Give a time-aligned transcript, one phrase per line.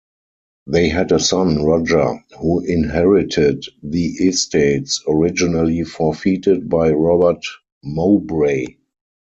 [0.65, 7.45] They had a son, Roger, who inherited the estates originally forfeited by Robert
[7.83, 8.77] Mowbray.